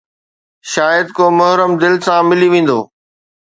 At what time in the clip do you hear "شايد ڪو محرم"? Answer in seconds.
0.71-1.71